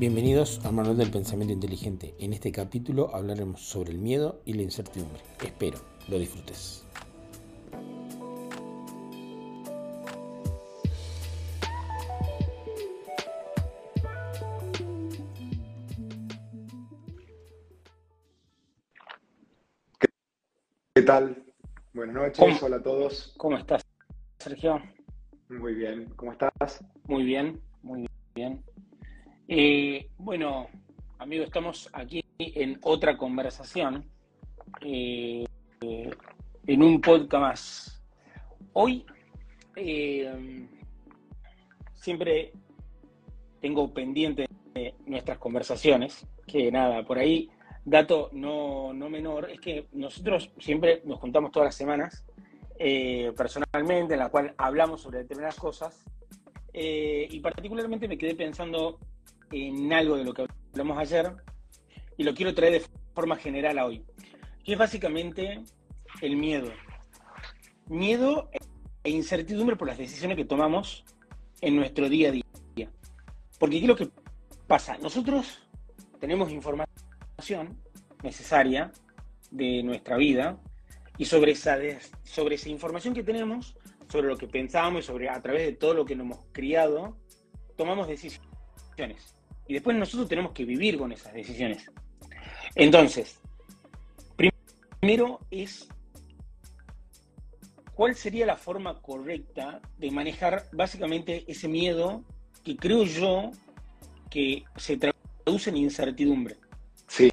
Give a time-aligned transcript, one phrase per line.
[0.00, 2.14] Bienvenidos al Manual del Pensamiento Inteligente.
[2.18, 5.20] En este capítulo hablaremos sobre el miedo y la incertidumbre.
[5.44, 5.78] Espero
[6.08, 6.86] lo disfrutes.
[20.94, 21.44] ¿Qué tal?
[21.92, 23.34] Buenas noches, hola a todos.
[23.36, 23.82] ¿Cómo estás,
[24.38, 24.80] Sergio?
[25.50, 26.82] Muy bien, ¿cómo estás?
[27.04, 28.64] Muy bien, muy bien.
[29.52, 30.68] Eh, bueno,
[31.18, 34.08] amigos, estamos aquí en otra conversación,
[34.80, 35.44] eh,
[35.80, 38.02] en un podcast más.
[38.74, 39.04] Hoy
[39.74, 40.68] eh,
[41.94, 42.52] siempre
[43.60, 44.46] tengo pendiente
[45.06, 47.50] nuestras conversaciones, que nada, por ahí,
[47.84, 52.24] dato no, no menor, es que nosotros siempre nos juntamos todas las semanas,
[53.36, 56.04] personalmente, en la cual hablamos sobre determinadas cosas,
[56.72, 59.00] y particularmente me quedé pensando
[59.52, 61.32] en algo de lo que hablamos ayer
[62.16, 64.04] y lo quiero traer de forma general a hoy,
[64.64, 65.62] que es básicamente
[66.20, 66.70] el miedo.
[67.88, 68.50] Miedo
[69.02, 71.04] e incertidumbre por las decisiones que tomamos
[71.60, 72.90] en nuestro día a día.
[73.58, 74.08] Porque ¿qué es lo que
[74.66, 74.96] pasa?
[74.98, 75.66] Nosotros
[76.20, 77.78] tenemos información
[78.22, 78.92] necesaria
[79.50, 80.60] de nuestra vida
[81.18, 81.78] y sobre esa,
[82.22, 83.76] sobre esa información que tenemos,
[84.08, 87.16] sobre lo que pensamos y sobre a través de todo lo que nos hemos criado,
[87.76, 89.39] tomamos decisiones
[89.70, 91.88] y después nosotros tenemos que vivir con esas decisiones.
[92.74, 93.38] Entonces,
[94.36, 95.86] primero es
[97.94, 102.24] cuál sería la forma correcta de manejar básicamente ese miedo
[102.64, 103.52] que creo yo
[104.28, 106.56] que se traduce en incertidumbre.
[107.06, 107.30] Sí,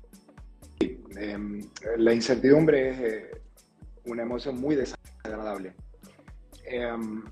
[0.80, 3.32] em, la incertidumbre es eh,
[4.06, 5.74] una emoción muy desagradable.
[6.66, 7.24] Em,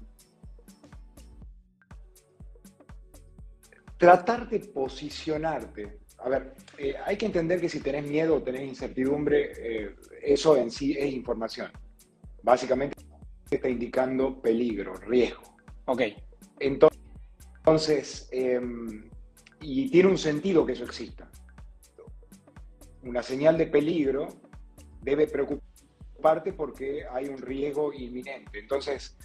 [3.97, 5.99] tratar de posicionarte.
[6.19, 10.57] A ver, eh, hay que entender que si tenés miedo o tenés incertidumbre, eh, eso
[10.57, 11.71] en sí es información.
[12.41, 12.95] Básicamente
[13.49, 15.43] está indicando peligro, riesgo.
[15.85, 16.01] Ok.
[16.59, 19.09] Entonces, em,
[19.61, 21.29] y tiene un sentido que eso exista.
[23.03, 24.27] Una señal de peligro
[25.01, 28.59] debe preocuparte porque hay un riesgo inminente.
[28.59, 29.17] Entonces,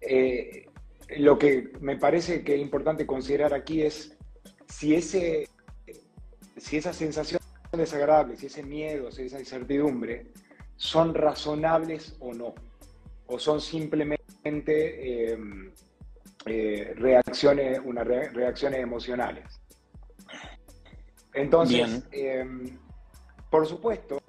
[0.00, 0.66] eh,
[1.18, 4.17] lo que me parece que es importante considerar aquí es
[4.68, 5.48] si, ese,
[6.56, 7.40] si esa sensación
[7.72, 10.32] desagradable, si ese miedo, si esa incertidumbre
[10.76, 12.54] son razonables o no,
[13.26, 15.72] o son simplemente em,
[16.46, 19.44] eh, reacciones, unas reacciones emocionales.
[21.34, 22.78] Entonces, em,
[23.50, 24.20] por supuesto,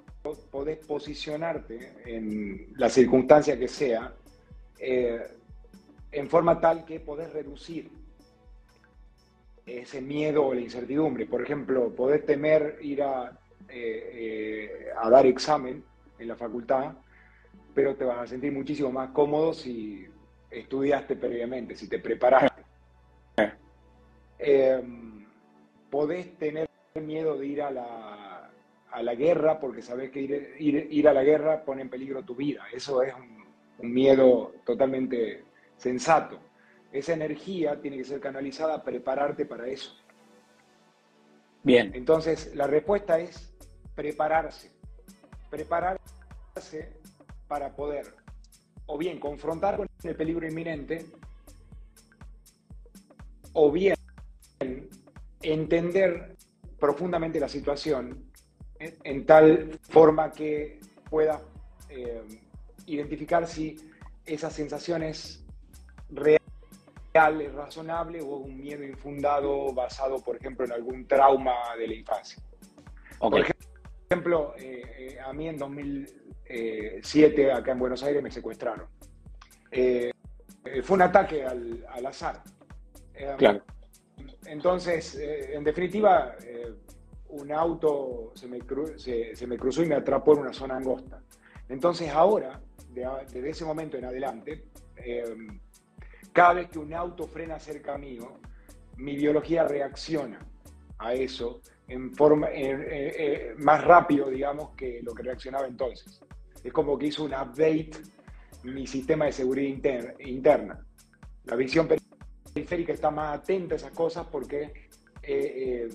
[0.51, 4.13] podés posicionarte en la circunstancia que sea
[4.77, 5.19] eh,
[6.11, 7.89] en forma tal que podés reducir
[9.77, 11.25] ese miedo o la incertidumbre.
[11.25, 13.37] Por ejemplo, poder temer ir a,
[13.69, 15.83] eh, eh, a dar examen
[16.17, 16.93] en la facultad,
[17.73, 20.07] pero te vas a sentir muchísimo más cómodo si
[20.49, 22.63] estudiaste previamente, si te preparaste.
[24.41, 25.25] Em,
[25.89, 28.49] podés tener miedo de ir a la,
[28.89, 32.35] a la guerra porque sabes que ir, ir, a la guerra pone en peligro tu
[32.35, 32.63] vida.
[32.73, 35.43] Eso es un miedo totalmente
[35.77, 36.48] sensato
[36.91, 39.95] esa energía tiene que ser canalizada a prepararte para eso.
[41.63, 41.91] Bien.
[41.93, 43.53] Entonces, la respuesta es
[43.95, 44.71] prepararse.
[45.49, 45.99] Prepararse
[47.47, 48.15] para poder
[48.85, 51.05] o bien confrontar con el peligro inminente
[53.53, 53.95] o bien
[55.41, 56.35] entender
[56.79, 58.31] profundamente la situación
[58.79, 60.79] en, tal forma que
[61.09, 61.41] pueda
[61.89, 62.21] eh,
[62.85, 63.75] identificar si
[64.25, 65.45] esas sensaciones
[66.09, 66.38] reales
[67.13, 72.41] es razonable o un miedo infundado basado, por ejemplo, en algún trauma de la infancia.
[73.19, 73.45] Por
[74.09, 78.87] ejemplo, eh, eh, a mí en 2007 acá en Buenos Aires me secuestraron.
[79.71, 80.11] Eh,
[80.83, 82.43] fue un ataque al, azar.
[83.37, 83.63] claro.
[84.45, 86.35] Entonces, en definitiva,
[87.29, 88.59] un auto se me,
[88.97, 91.21] se, me, cruzó y me atrapó en una zona angosta.
[91.67, 94.65] Entonces ahora, desde ese momento en adelante,
[96.31, 98.39] cada vez que un auto frena cerca mío,
[98.97, 100.39] mi biología reacciona
[100.97, 102.49] a eso en forma
[103.57, 106.21] más rápido, digamos, que lo que reaccionaba entonces.
[106.63, 107.91] Es como que hizo un update
[108.63, 110.85] mi sistema de seguridad interna.
[111.45, 111.87] La visión
[112.53, 114.89] periférica está más atenta a esas cosas porque
[115.21, 115.89] eh,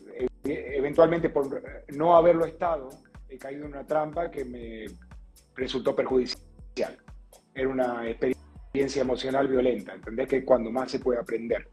[0.45, 2.91] eh, eventualmente por no haberlo estado,
[3.29, 4.87] he caído en una trampa que me
[5.55, 6.99] resultó perjudicial.
[7.55, 8.44] Era una experiencia
[8.75, 10.26] experiencia emocional violenta, ¿entendés?
[10.26, 11.69] Que cuando más se puede aprender.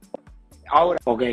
[0.69, 1.24] Ahora, Ok.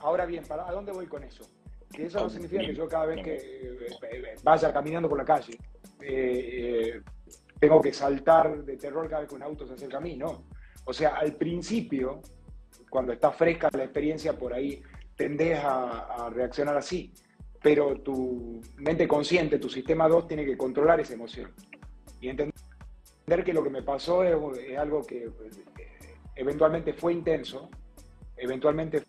[0.00, 1.44] ahora bien, ¿para, ¿a dónde voy con eso?
[1.92, 3.76] Que eso no significa que yo cada vez que eh,
[4.10, 5.58] eh, vaya caminando por la calle
[6.00, 7.02] eh, eh,
[7.60, 10.44] tengo que saltar de terror cada vez que un auto se acerca a mí, no.
[10.86, 12.22] O sea, al principio,
[12.88, 14.82] cuando está fresca la experiencia, por ahí
[15.14, 17.12] tendés a, a reaccionar así.
[17.62, 21.52] Pero tu mente consciente, tu sistema 2, tiene que controlar esa emoción.
[22.20, 22.54] Y entender
[23.26, 25.30] que lo que me pasó es, es algo que eh,
[26.36, 27.68] eventualmente fue intenso,
[28.36, 29.02] eventualmente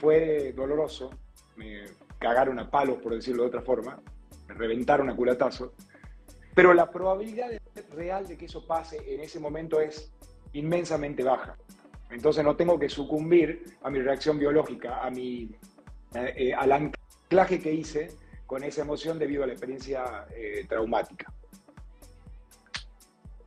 [0.00, 1.10] fue doloroso,
[1.56, 1.84] me
[2.18, 4.00] cagaron a palos, por decirlo de otra forma,
[4.48, 5.74] me reventaron a culatazo,
[6.54, 7.50] pero la probabilidad
[7.92, 10.12] real de que eso pase en ese momento es
[10.52, 11.56] inmensamente baja.
[12.10, 15.54] Entonces no tengo que sucumbir a mi reacción biológica, a mi,
[16.14, 18.08] eh, eh, al anclaje que hice
[18.46, 21.32] con esa emoción debido a la experiencia eh, traumática.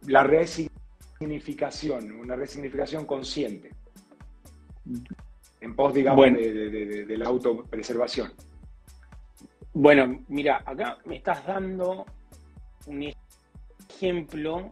[0.08, 3.72] La resignificación, una resignificación consciente,
[5.62, 6.38] en pos, digamos, Bueno.
[6.40, 8.34] de, de- de- de la autopreservación.
[9.74, 12.06] Bueno, mira, acá me estás dando
[12.86, 13.14] un
[13.90, 14.72] ejemplo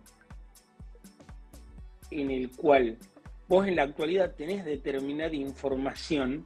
[2.11, 2.97] en el cual
[3.47, 6.43] vos en la actualidad tenés determinada información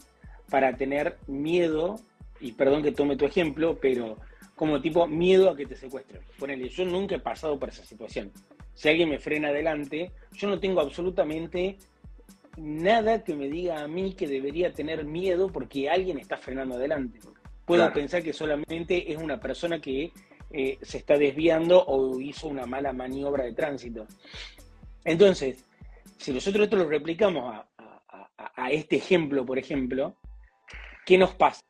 [0.50, 2.00] para tener miedo,
[2.40, 4.18] y perdón que tome tu ejemplo, pero
[4.56, 6.22] como tipo miedo a que te secuestren.
[6.38, 8.32] Ponele, yo nunca he pasado por esa situación.
[8.76, 11.78] Si alguien me frena adelante, yo no tengo absolutamente
[12.58, 17.20] nada que me diga a mí que debería tener miedo porque alguien está frenando adelante.
[17.66, 17.94] Puedo Claro.
[17.96, 20.12] pensar que solamente es una persona que
[20.52, 24.06] eh, se está desviando o hizo una mala maniobra de tránsito.
[25.04, 25.66] Entonces,
[26.18, 30.16] si nosotros esto lo replicamos a, a- a- a este ejemplo, por ejemplo,
[31.06, 31.62] ¿qué nos pasa?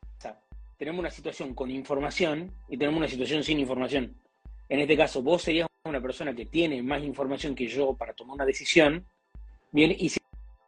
[0.78, 4.14] Tenemos una situación con información y tenemos una situación sin información.
[4.68, 8.34] En este caso, vos serías una persona que tiene más información que yo para tomar
[8.34, 9.06] una decisión,
[9.72, 10.10] bien, y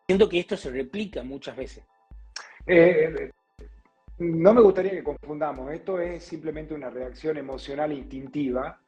[0.06, 1.84] siento que esto se replica muchas veces.
[2.66, 3.30] Eh,
[4.18, 5.72] no me gustaría que confundamos.
[5.72, 8.80] Esto es simplemente una reacción emocional instintiva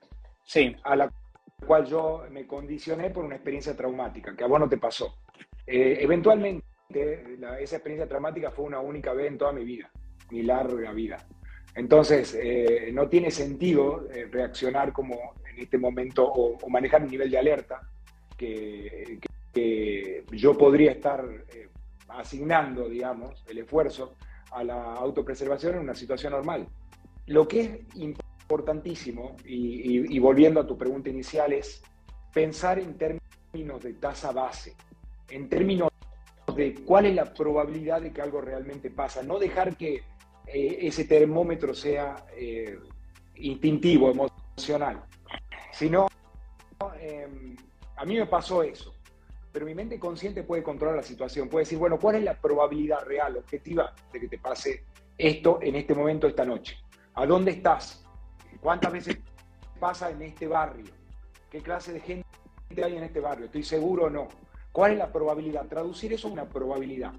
[0.43, 1.12] Sí, a la
[1.65, 5.15] cual yo me condicioné por una experiencia traumática, que a vos no te pasó.
[5.67, 6.67] Eh, eventualmente,
[7.38, 9.91] la- esa experiencia traumática fue una única vez en toda mi vida,
[10.31, 11.19] mi larga vida.
[11.75, 17.31] Entonces, eh, no tiene sentido eh, reaccionar como en este momento o, manejar un nivel
[17.31, 17.82] de alerta
[18.37, 19.19] que,
[20.32, 21.69] yo podría estar eh,
[22.08, 24.14] asignando, digamos, el esfuerzo
[24.52, 26.69] a la autopreservación en una situación normal.
[27.26, 31.82] Lo que es importantísimo, y, y- y volviendo a tu pregunta inicial, es
[32.32, 34.75] pensar en términos de tasa base,
[35.28, 35.90] en términos
[36.56, 40.02] de cuál es la probabilidad de que algo realmente pasa, no dejar que
[40.52, 42.79] eh, ese termómetro sea eh,
[43.37, 45.05] instintivo, emocional,
[45.73, 46.08] sino,
[46.99, 47.56] eh,
[47.97, 48.94] a mí me pasó eso,
[49.52, 53.05] pero mi mente consciente puede controlar la situación, puede decir, bueno, ¿cuál es la probabilidad
[53.05, 54.85] real, objetiva, de que te pase
[55.17, 56.76] esto en este momento, esta noche?
[57.14, 58.05] ¿A dónde estás?
[58.61, 59.19] ¿Cuántas veces
[59.79, 60.93] pasa en este barrio?
[61.49, 62.26] ¿Qué clase de gente
[62.82, 63.46] hay en este barrio?
[63.46, 64.29] ¿Estoy seguro o no?
[64.73, 65.67] ¿Cuál es la probabilidad?
[65.67, 67.12] Traducir eso a una probabilidad.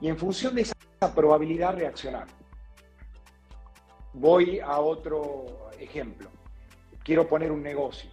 [0.00, 0.74] Y en función de esa
[1.14, 2.37] probabilidad reaccionar.
[4.12, 6.28] Voy a otro ejemplo.
[7.04, 8.10] Quiero poner un negocio.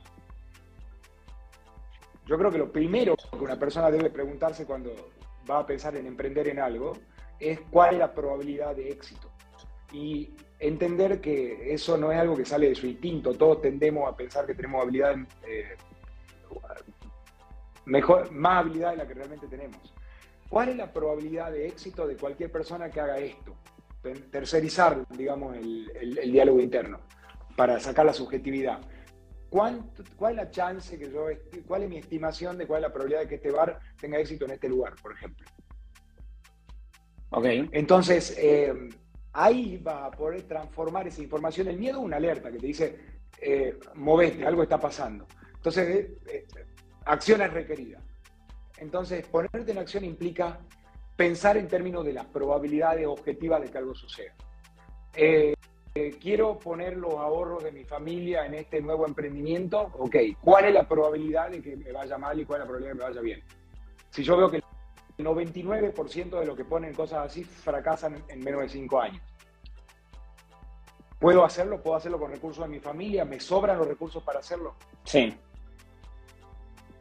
[2.26, 4.92] Yo creo que lo primero que una persona debe preguntarse cuando
[5.50, 6.94] va a pensar en emprender en algo
[7.40, 9.30] es cuál es la probabilidad de éxito.
[9.92, 13.34] Y entender que eso no es algo que sale de su instinto.
[13.34, 15.16] Todos tendemos a pensar que tenemos habilidad,
[15.48, 15.76] eh,
[17.86, 19.94] mejor, más habilidad de la que realmente tenemos.
[20.50, 23.56] ¿Cuál es la probabilidad de éxito de cualquier persona que haga esto?
[24.06, 27.00] Ter- Tercerizar, digamos, el, el- el diálogo interno
[27.56, 28.80] para sacar la subjetividad.
[29.50, 31.26] ¿Cuánto- ¿Cuál es la chance que yo,
[31.68, 34.46] cuál es mi estimación de cuál es la probabilidad de que este bar tenga éxito
[34.46, 35.48] en este lugar, por ejemplo?
[37.32, 37.46] ok.
[37.72, 38.74] Entonces, eh,
[39.34, 43.00] ahí va a poder transformar esa información en miedo en una alerta que te dice,
[43.42, 45.26] eh, movete, algo está pasando.
[45.56, 46.46] Entonces, eh, eh,
[47.06, 48.00] acción es requerida.
[48.78, 50.60] Entonces, ponerte en acción implica
[51.16, 54.34] pensar en términos de las probabilidades objetivas de que algo suceda.
[55.16, 55.54] Eh,
[55.94, 60.74] eh, quiero poner los ahorros de mi familia en este nuevo emprendimiento, ok, ¿cuál es
[60.74, 63.10] la probabilidad de que me vaya mal y cuál es la probabilidad de que me
[63.10, 63.44] vaya bien?
[64.10, 68.62] Si yo veo que el 99% de los que ponen cosas así fracasan en menos
[68.62, 69.22] de 5 años.
[71.20, 71.82] ¿Puedo hacerlo?
[71.82, 73.24] ¿Puedo hacerlo con recursos de mi familia?
[73.24, 74.76] ¿Me sobran los recursos para hacerlo?
[75.06, 75.34] Sí,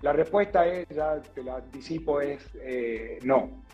[0.02, 3.64] La respuesta es, ya te la anticipo, es eh, no,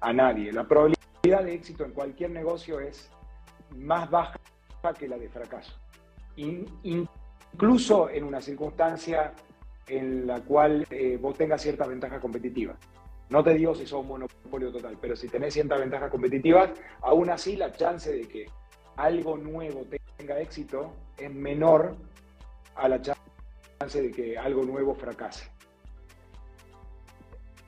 [0.00, 0.52] a nadie.
[0.52, 3.10] La probabilidad de éxito en cualquier negocio es
[3.76, 4.38] más baja
[4.98, 5.72] que la de fracaso.
[6.36, 9.34] In- incluso en una circunstancia
[9.86, 12.76] en la cual eh, vos tengas ciertas ventajas competitivas.
[13.30, 16.70] No te digo si sos un monopolio total, pero si tenés ciertas ventajas competitivas,
[17.02, 18.46] aún así la chance de que
[18.96, 19.84] algo nuevo
[20.16, 21.96] tenga éxito es menor
[22.74, 25.50] a la chance de que algo nuevo fracase.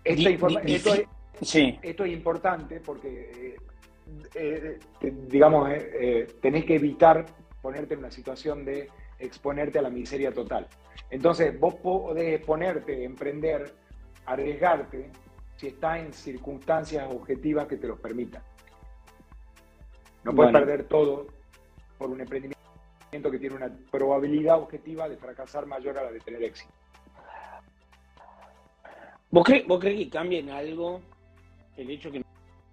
[0.05, 1.07] Esta es,
[1.41, 1.79] sí.
[1.83, 3.57] esto, es, importante porque,
[4.35, 7.27] eh, eh, digamos, eh, tenés que evitar
[7.63, 10.67] ponerte en una situación de exponerte a la miseria total.
[11.11, 13.73] Entonces, vos podés exponerte, emprender,
[14.27, 15.11] arriesgarte,
[15.57, 18.43] si está en circunstancias objetivas que te lo permitan.
[20.25, 21.27] No puedes perder todo
[21.99, 22.59] por un emprendimiento
[23.31, 26.73] que tiene una probabilidad objetiva de fracasar mayor a la de tener éxito.
[29.31, 31.03] ¿Vos, crees, ¿Vos crees que cambia en algo
[31.81, 32.23] el hecho que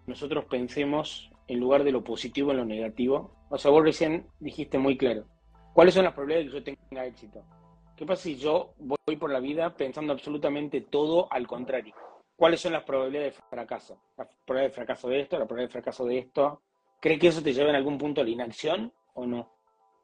[0.05, 3.31] nosotros pensemos en lugar de lo positivo en lo negativo?
[3.49, 5.25] O sea, vos recién dijiste muy claro,
[5.73, 7.43] ¿cuáles son las probabilidades de que yo tenga éxito?
[7.95, 11.95] ¿Qué pasa si yo voy por la vida pensando absolutamente todo al contrario?
[12.35, 13.99] ¿Cuáles son las probabilidades de fracaso?
[14.17, 16.61] La probabilidad de fracaso de esto, la probabilidad de fracaso de esto.
[16.99, 19.51] ¿Crees que eso te lleva en algún punto a la inacción o no?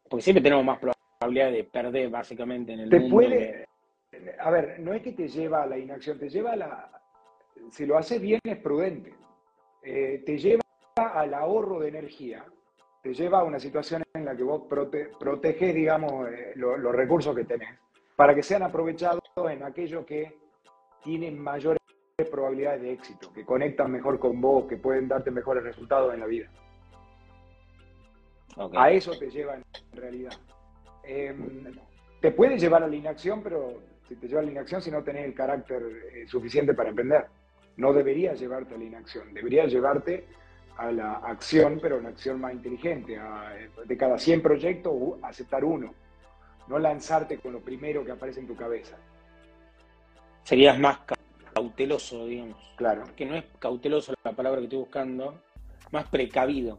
[0.10, 3.16] Porque siempre tenemos más probabilidad de perder básicamente en el te mundo.
[3.16, 3.68] Puede,
[4.40, 7.03] A ver, no es que te lleva a la inacción, te lleva a la...
[7.72, 9.14] Si lo haces bien es prudente.
[9.84, 10.62] Eh, te lleva
[10.96, 12.46] al ahorro de energía,
[13.02, 17.44] te lleva a una situación en la que vos proteges, digamos, eh, los recursos que
[17.44, 17.78] tenés,
[18.16, 20.38] para que sean aprovechados en aquello que
[21.04, 21.80] tienen mayores
[22.32, 26.28] probabilidades de éxito, que conectan mejor con vos, que pueden darte mejores resultados en la
[26.28, 26.50] vida.
[28.76, 30.34] A eso te lleva en realidad.
[31.04, 31.76] Em,
[32.22, 35.04] te puede llevar a la inacción, pero si te lleva a la inacción si no
[35.04, 35.84] tenés el carácter
[36.14, 37.26] eh, suficiente para emprender.
[37.78, 40.28] No debería llevarte a la inacción, debería llevarte
[40.78, 43.20] a la acción, pero una acción más inteligente.
[43.86, 45.94] de cada 100 proyectos, aceptar uno.
[46.68, 48.98] No lanzarte con lo primero que aparece en tu cabeza.
[50.44, 51.00] Serías más
[51.54, 52.58] cauteloso, digamos.
[52.76, 53.04] Claro.
[53.16, 55.42] Que no es cauteloso la palabra que estoy buscando,
[55.92, 56.78] más precavido.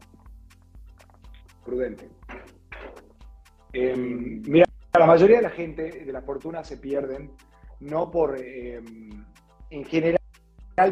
[1.63, 2.09] Prudente.
[3.73, 4.65] Em, mira,
[4.97, 7.31] la mayoría de la gente de la fortuna se pierden,
[7.79, 9.25] no por, em,
[9.69, 10.21] en general,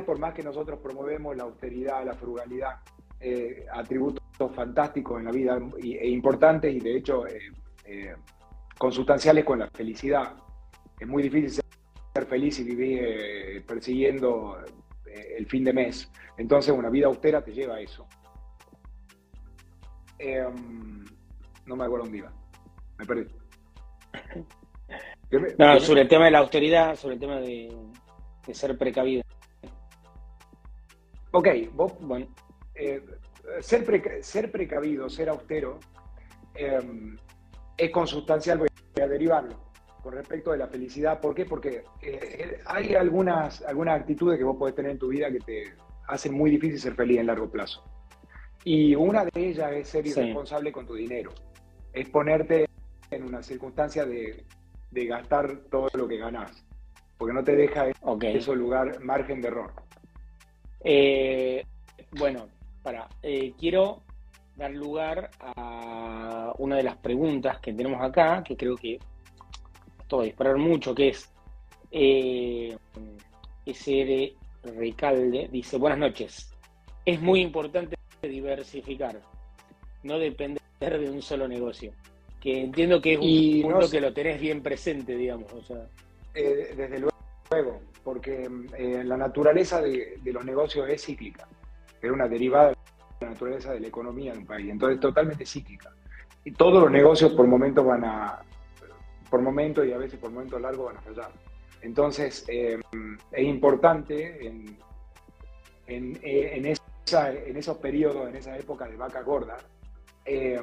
[0.06, 2.80] por más que nosotros promovemos la austeridad, la frugalidad,
[3.20, 4.24] eh, atributos
[4.56, 7.52] fantásticos en la vida e importantes y de hecho eh,
[7.86, 8.16] eh,
[8.78, 10.36] consustanciales con la felicidad.
[11.00, 11.62] Es muy difícil
[12.14, 14.58] ser feliz y vivir eh, persiguiendo
[15.06, 16.12] el fin de mes.
[16.38, 18.08] Entonces una vida austera te lleva a eso.
[20.18, 21.06] Em,
[21.66, 22.34] no me acuerdo dónde iba.
[22.98, 23.28] Me perdí.
[25.58, 27.76] No, sobre el tema de la austeridad, sobre el tema de,
[28.52, 29.24] ser precavido.
[31.36, 32.28] Ok, vos, bueno,
[32.76, 33.04] eh,
[33.60, 35.80] ser, ser precavido, ser austero,
[36.54, 37.18] em,
[37.76, 38.68] es consustancial, voy
[39.02, 39.64] a derivarlo
[40.04, 41.20] con respecto de la felicidad.
[41.20, 41.46] ¿Por qué?
[41.46, 45.74] Porque eh, hay algunas, algunas actitudes que vos podés tener en tu vida que te
[46.08, 47.84] hacen muy difícil ser feliz en largo plazo.
[48.64, 51.32] Y una de ellas es ser irresponsable con tu dinero.
[51.94, 52.70] Es ponerte
[53.10, 54.46] en una circunstancia de,
[54.92, 56.64] gastar todo lo que ganás.
[57.18, 59.74] Porque no te deja en ese lugar margen de error.
[60.84, 61.66] Eh,
[62.12, 62.48] bueno,
[62.82, 64.02] para, eh, quiero
[64.56, 69.00] dar lugar a una de las preguntas que tenemos acá, que creo que
[70.20, 71.32] a disparar mucho, que es
[71.92, 72.76] eh,
[73.66, 76.54] SR Recalde, dice, buenas noches,
[77.06, 79.20] es muy importante diversificar,
[80.04, 81.92] no depender de un solo negocio.
[82.40, 85.52] Que entiendo que es un punto que lo tenés bien presente, digamos.
[86.34, 87.13] Eh, desde luego,
[88.04, 91.48] porque eh, la naturaleza de, de, los negocios es cíclica,
[92.02, 92.76] es una derivada de
[93.22, 95.92] la naturaleza de la economía de un país, entonces totalmente cíclica.
[96.44, 98.44] Y todos los negocios por momentos van a,
[99.30, 101.32] por momentos y a veces por momentos largos van a fallar.
[101.82, 102.80] Entonces, eh,
[103.32, 104.78] es importante en,
[105.88, 109.58] en, en, esos periodos, en esa época de vaca gorda,
[110.26, 110.62] eh,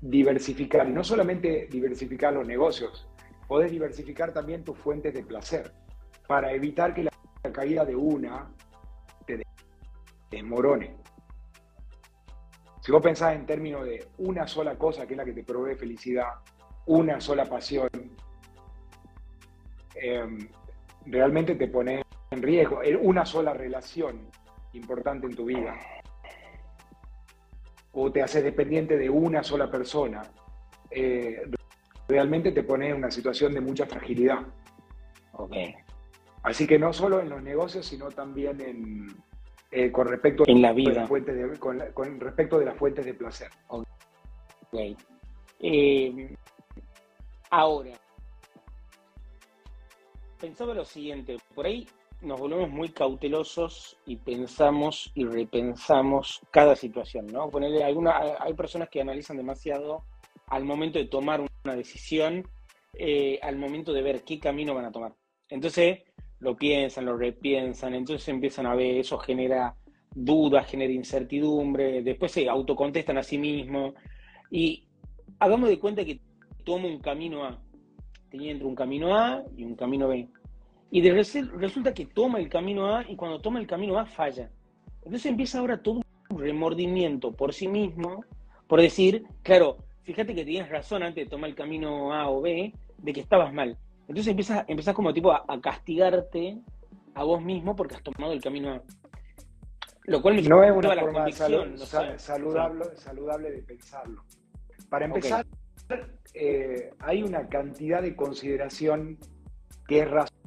[0.00, 3.06] diversificar, y no solamente diversificar los negocios,
[3.52, 5.74] podés diversificar también tus fuentes de placer,
[6.26, 7.12] para evitar que la
[7.52, 8.50] caída de una
[9.26, 9.42] te
[10.30, 10.96] desmorone.
[12.80, 15.74] Si vos pensás en términos de una sola cosa que es la que te provee
[15.74, 16.30] felicidad,
[16.86, 17.90] una sola pasión,
[19.96, 20.48] em,
[21.04, 22.80] realmente te pone en riesgo.
[23.02, 24.30] Una sola relación
[24.72, 25.74] importante en tu vida.
[27.92, 30.22] O te haces dependiente de una sola persona.
[30.90, 31.42] Eh,
[32.12, 34.40] realmente te pone en una situación de mucha fragilidad.
[35.32, 35.74] Okay.
[36.42, 39.06] Así que no solo en los negocios, sino también en,
[39.70, 41.06] eh, con respecto en la vida.
[41.06, 43.48] De, con, respecto de las fuentes de placer.
[43.68, 44.96] Okay.
[45.60, 46.36] Eh,
[47.54, 47.92] Ahora,
[50.40, 51.86] pensaba lo siguiente, por ahí
[52.22, 57.50] nos volvemos muy cautelosos y pensamos y repensamos cada situación, ¿no?
[57.50, 60.02] Ponerle alguna, hay personas que analizan demasiado
[60.46, 62.46] al momento de tomar una decisión,
[62.94, 65.14] eh, al momento de ver qué camino van a tomar.
[65.48, 66.00] Entonces
[66.40, 69.76] lo piensan, lo repiensan, entonces empiezan a ver, eso genera
[70.14, 73.94] dudas, genera incertidumbre, después se autocontestan a sí mismos
[74.50, 74.86] y
[75.38, 76.20] hagamos de cuenta que
[76.64, 77.62] tomo un camino A,
[78.30, 80.28] tenía entre un camino A y un camino B
[80.92, 81.10] y de
[81.54, 84.50] resulta que toma el camino A y cuando toma el camino A falla.
[84.98, 88.24] Entonces empieza ahora todo un remordimiento por sí mismo,
[88.68, 92.72] por decir, claro, fíjate que tienes razón antes de tomar el camino A o B,
[92.98, 93.76] de que estabas mal.
[94.08, 96.58] Entonces empiezas, empiezas como tipo a, castigarte
[97.14, 98.82] a vos mismo porque has tomado el camino A.
[100.04, 101.30] Lo cual me no es una forma
[102.18, 104.24] saludable, saludable de pensarlo.
[104.90, 105.46] Para empezar,
[106.34, 109.18] eh, hay una cantidad de consideración
[109.86, 110.42] que es razonable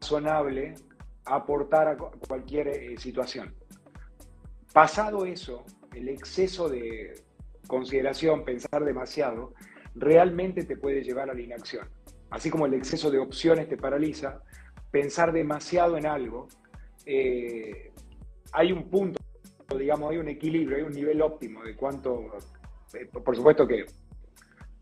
[0.00, 0.74] razonable
[1.26, 3.54] aportar a cualquier eh, situación.
[4.72, 5.64] Pasado eso,
[5.94, 7.22] el exceso de
[7.70, 9.54] consideración, pensar demasiado,
[9.94, 11.88] realmente te puede llevar a la inacción.
[12.28, 14.42] Así como el exceso de opciones te paraliza,
[14.90, 16.48] pensar demasiado en algo,
[17.06, 17.92] eh,
[18.52, 19.20] hay un punto,
[19.78, 22.26] digamos, hay un equilibrio, hay un nivel óptimo de cuánto,
[22.94, 23.86] eh, por supuesto que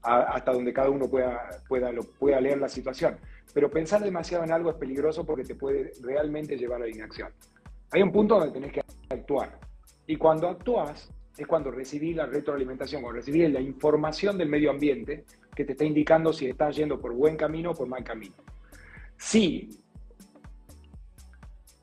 [0.00, 3.18] hasta donde cada uno pueda, pueda, lo, pueda leer la situación.
[3.52, 7.30] Pero pensar demasiado en algo es peligroso porque te puede realmente llevar a la inacción.
[7.90, 8.80] Hay un punto donde tenés que
[9.11, 9.59] actuar.
[10.07, 15.25] Y cuando actúas es cuando recibís la retroalimentación, cuando recibís la información del medio ambiente
[15.54, 18.35] que te está indicando si estás yendo por buen camino o por mal camino.
[19.16, 19.68] Si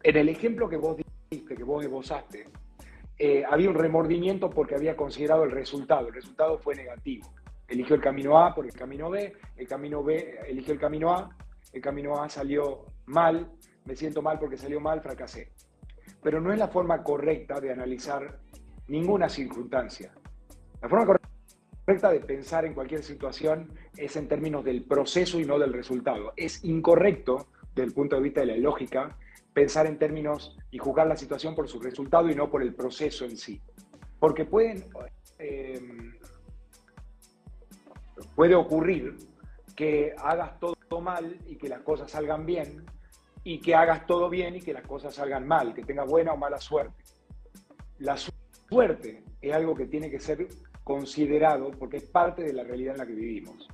[0.04, 0.98] en el ejemplo que vos
[1.30, 2.48] diste, que vos esbozaste,
[3.18, 7.34] eh, había un remordimiento porque había considerado el resultado, el resultado fue negativo.
[7.68, 11.30] Eligió el camino A por el camino B, el camino B eligió el camino A,
[11.72, 13.50] el camino A salió mal,
[13.86, 15.50] me siento mal porque salió mal, fracasé.
[16.22, 18.40] Pero no es la forma correcta de analizar
[18.88, 20.14] ninguna circunstancia.
[20.82, 21.18] La forma
[21.86, 26.34] correcta de pensar en cualquier situación es en términos del proceso y no del resultado.
[26.36, 29.18] Es incorrecto, desde el punto de vista de la lógica,
[29.54, 33.26] pensar en términos y juzgar la situación por su resultado y no por el proceso
[33.26, 33.62] en sí.
[34.20, 34.86] Porque pueden,
[35.40, 35.80] eh,
[38.36, 39.18] puede ocurrir
[39.76, 42.86] que hagas todo mal y que las cosas salgan bien,
[43.46, 46.38] y que hagas todo bien y que las cosas salgan mal, que tengas buena o
[46.38, 47.04] mala suerte.
[48.00, 48.18] La
[48.70, 50.48] suerte es algo que tiene que ser
[50.84, 53.68] considerado porque es parte de la realidad en la que vivimos.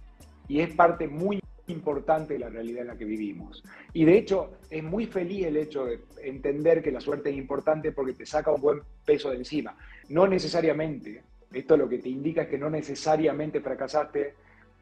[0.47, 3.63] Y es parte muy importante de la realidad en la que vivimos.
[3.93, 7.91] Y de hecho, es muy feliz el hecho de entender que la suerte es importante
[7.91, 9.77] porque te saca un buen peso de encima.
[10.09, 11.23] No necesariamente,
[11.53, 14.33] esto lo que te indica es que no necesariamente fracasaste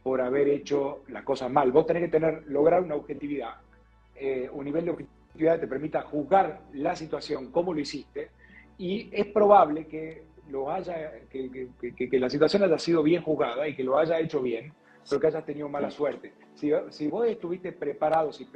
[0.03, 1.71] por haber hecho las cosas mal.
[1.71, 3.55] Vos tenés que tener, lograr una objetividad,
[4.15, 8.29] eh, un nivel de objetividad que te permita juzgar la situación, cómo lo hiciste,
[8.79, 13.83] y es probable que, lo haya, que, la situación haya sido bien juzgada y que
[13.83, 14.73] lo haya hecho bien,
[15.07, 16.33] pero que hayas tenido mala suerte.
[16.55, 18.47] Si, si vos estuviste preparado, si,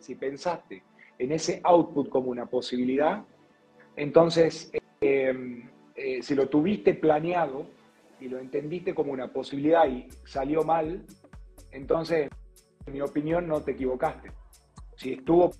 [0.00, 0.82] si pensaste
[1.18, 3.22] en ese output como una posibilidad,
[3.96, 5.62] entonces, eh,
[5.94, 7.66] eh, si lo tuviste planeado,
[8.20, 11.04] y lo entendiste como una posibilidad y salió mal,
[11.72, 12.30] entonces,
[12.86, 14.30] en mi opinión, no te equivocaste.
[14.96, 15.50] Si estuvo,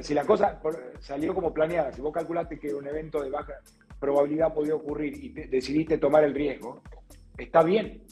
[0.00, 0.60] si la cosa
[1.00, 3.54] salió como planeada, si vos calculaste que un evento de baja
[3.98, 6.82] probabilidad podía ocurrir y decidiste tomar el riesgo,
[7.38, 8.02] está bien.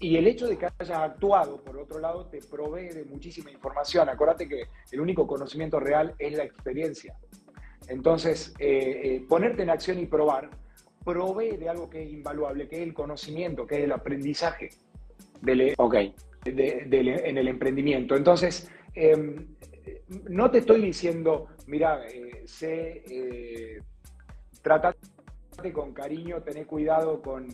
[0.00, 4.08] Y el hecho de que hayas actuado, por otro lado, te provee de muchísima información.
[4.08, 7.16] Acuérdate que el único conocimiento real es la experiencia.
[7.88, 10.50] Entonces, eh, eh, ponerte en acción y probar
[11.04, 14.70] provee de algo que es invaluable, que es el conocimiento, que es el aprendizaje
[15.42, 16.14] del, okay.
[16.44, 18.16] en el emprendimiento.
[18.16, 19.54] Entonces, em,
[20.30, 23.82] no te estoy diciendo, mira, eh, sé, eh,
[24.62, 24.98] tratate
[25.72, 27.46] con cariño, tené cuidado con,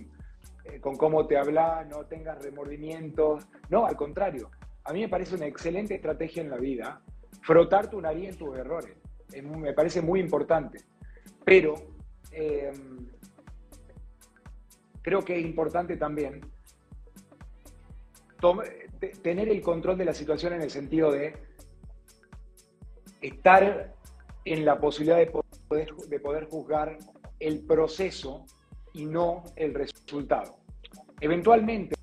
[0.64, 3.46] eh, con cómo te hablas, no tengas remordimientos.
[3.68, 4.50] No, al contrario,
[4.84, 7.02] a mí me parece una excelente estrategia en la vida
[7.42, 8.96] frotar tu nariz en tus errores.
[9.42, 10.78] me parece muy importante.
[11.44, 11.74] Pero
[12.32, 13.08] em,
[15.02, 16.40] creo que es importante también
[19.22, 21.49] tener el control de la situación en el sentido de
[23.20, 23.94] estar
[24.44, 26.98] en la posibilidad de poder, de poder juzgar
[27.38, 28.44] el proceso
[28.92, 30.59] y no el resultado.
[31.20, 31.96] Eventualmente,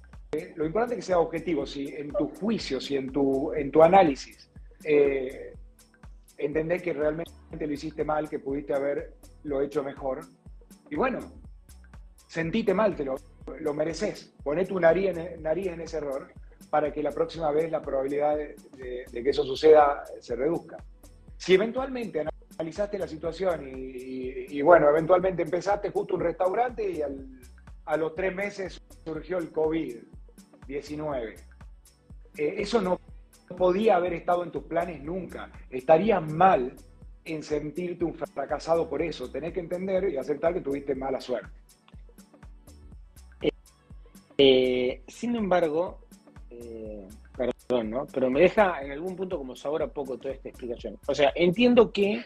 [0.56, 3.52] lo importante es que sea objetivo, si en tu juicio, si en tu,
[3.82, 4.50] análisis
[4.84, 5.54] eh,
[6.38, 10.20] entendés que realmente lo hiciste mal, que pudiste haberlo hecho mejor,
[10.90, 11.20] y bueno,
[12.28, 14.34] sentite mal, te lo, mereces.
[14.44, 16.32] Poné tu en, nariz en ese error
[16.70, 18.56] para que la próxima vez la probabilidad de,
[19.12, 20.78] que eso suceda se reduzca.
[21.38, 22.26] Si eventualmente
[22.58, 27.02] analizaste la situación y, bueno, eventualmente empezaste justo un restaurante y
[27.86, 31.36] a los tres meses surgió el COVID-19,
[32.38, 33.00] eh, eso no
[33.56, 35.52] podía haber estado en tus planes nunca.
[35.70, 36.74] Estarías mal
[37.24, 39.30] en sentirte un fracasado por eso.
[39.30, 41.50] Tenés que entender y aceptar que tuviste mala suerte.
[44.38, 46.00] Eh, sin embargo,
[46.50, 47.08] eh,
[47.68, 50.98] Pero me deja en algún punto como sabor a poco toda esta explicación.
[51.06, 52.24] O sea, entiendo que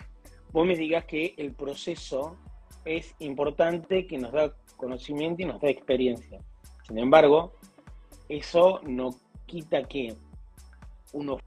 [0.51, 2.37] vos me digas que el proceso
[2.85, 6.39] es importante, que nos da conocimiento y nos da experiencia.
[6.87, 7.53] Sin embargo,
[8.29, 9.15] eso no
[9.47, 10.15] quita que
[11.13, 11.39] uno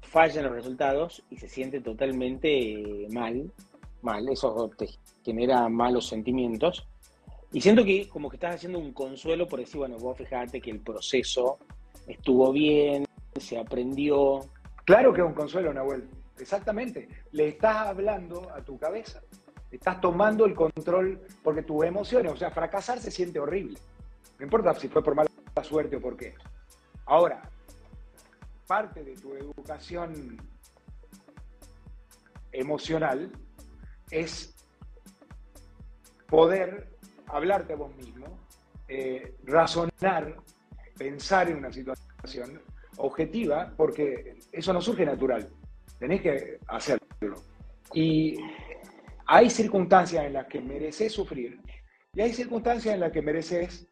[0.00, 3.52] falla en los resultados y se siente totalmente mal,
[4.02, 4.88] mal, eso te
[5.24, 6.86] genera malos sentimientos.
[7.52, 10.70] Y siento que como que estás haciendo un consuelo por decir, bueno, vos fijate que
[10.70, 11.58] el proceso
[12.06, 13.04] estuvo bien,
[13.38, 14.40] se aprendió.
[14.84, 16.08] Claro que es un consuelo, Nahuel.
[16.38, 17.08] Exactamente.
[17.32, 19.20] Le estás hablando a tu cabeza.
[19.70, 23.78] Estás tomando el control porque tus emociones, o sea, fracasar se siente horrible.
[24.38, 25.28] No importa si fue por mala
[25.62, 26.34] suerte o por qué.
[27.06, 27.42] Ahora,
[28.66, 30.38] parte de tu educación
[32.52, 33.30] emocional
[34.10, 34.54] es
[36.26, 36.88] poder
[37.26, 38.26] hablarte a vos mismo,
[38.88, 40.36] eh, razonar,
[40.96, 42.60] pensar en una situación
[42.96, 45.48] objetiva, porque eso no surge natural,
[45.98, 47.36] tenés que hacerlo.
[47.92, 48.36] Y
[49.26, 51.60] hay circunstancias en las que mereces sufrir
[52.12, 53.86] y hay circunstancias en las que mereces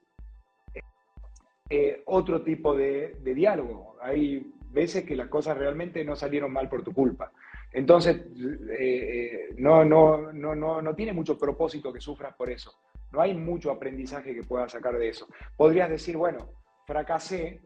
[1.70, 3.96] eh, otro tipo de, de diálogo.
[4.00, 7.30] Hay veces que las cosas realmente no salieron mal por tu culpa.
[7.72, 12.72] Entonces, eh, eh, no, no, no, no, no tiene mucho propósito que sufras por eso.
[13.12, 15.28] No hay mucho aprendizaje que puedas sacar de eso.
[15.56, 16.50] Podrías decir, bueno,
[16.86, 17.60] fracasé,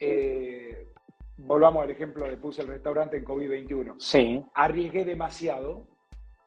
[0.00, 0.88] eh,
[1.36, 3.94] volvamos al ejemplo de puse el restaurante en COVID-21.
[3.98, 4.44] Sí.
[4.54, 5.86] Arriesgué demasiado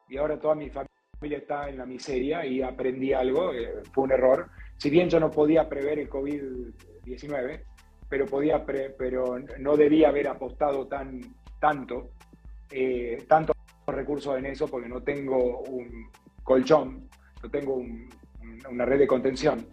[0.08, 3.52] y ahora toda mi familia está en la miseria y aprendí algo,
[3.92, 4.50] fue un error.
[4.76, 7.62] Si bien yo no podía prever el COVID-19,
[8.08, 11.20] pero, podía pero no debía haber apostado tan,
[11.60, 12.10] tanto,
[12.70, 13.56] eh, tantos
[13.86, 16.10] recursos en eso porque no tengo un
[16.42, 17.08] colchón,
[17.42, 17.82] no tengo
[18.70, 19.66] una red de contención.